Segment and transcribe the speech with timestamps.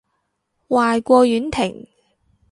[0.67, 1.85] 壞過婉婷